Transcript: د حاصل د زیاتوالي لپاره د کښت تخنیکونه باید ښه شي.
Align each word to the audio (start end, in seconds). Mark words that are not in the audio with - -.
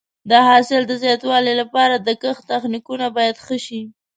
د 0.29 0.31
حاصل 0.47 0.81
د 0.87 0.93
زیاتوالي 1.03 1.53
لپاره 1.61 1.95
د 1.97 2.09
کښت 2.21 2.43
تخنیکونه 2.51 3.05
باید 3.17 3.35
ښه 3.45 3.57
شي. 3.65 3.81